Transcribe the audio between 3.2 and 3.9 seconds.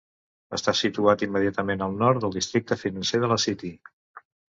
de la City.